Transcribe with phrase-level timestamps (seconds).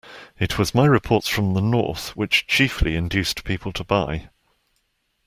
[0.39, 4.29] It was my reports from the north which chiefly induced people to buy.